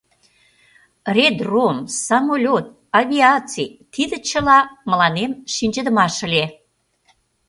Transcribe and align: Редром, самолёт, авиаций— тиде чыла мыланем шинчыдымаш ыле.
Редром, 1.15 1.77
самолёт, 2.05 2.65
авиаций— 3.01 3.69
тиде 3.93 4.17
чыла 4.29 4.59
мыланем 4.89 5.31
шинчыдымаш 5.53 6.15
ыле. 6.27 6.45